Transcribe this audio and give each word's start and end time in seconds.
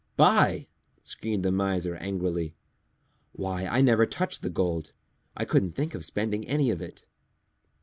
"Buy!" 0.17 0.67
screamed 1.03 1.45
the 1.45 1.51
Miser 1.51 1.95
angrily. 1.97 2.55
"Why, 3.33 3.67
I 3.67 3.81
never 3.81 4.07
touched 4.07 4.41
the 4.41 4.49
gold. 4.49 4.93
I 5.37 5.45
couldn't 5.45 5.73
think 5.73 5.93
of 5.93 6.03
spending 6.05 6.43
any 6.47 6.71
of 6.71 6.81
it." 6.81 7.05